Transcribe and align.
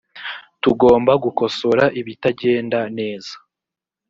tugomba 0.61 1.11
gukosora 1.23 1.83
ibitagenda 1.99 2.79
neza. 2.97 3.33